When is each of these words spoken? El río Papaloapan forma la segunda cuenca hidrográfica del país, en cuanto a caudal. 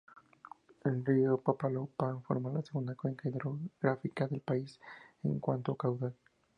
El 0.83 1.05
río 1.05 1.37
Papaloapan 1.37 2.23
forma 2.23 2.51
la 2.51 2.63
segunda 2.63 2.95
cuenca 2.95 3.29
hidrográfica 3.29 4.27
del 4.27 4.41
país, 4.41 4.79
en 5.23 5.39
cuanto 5.39 5.73
a 5.73 5.77
caudal. 5.77 6.15